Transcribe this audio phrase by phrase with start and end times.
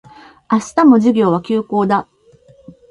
[0.51, 2.07] 明日も授業は休講だ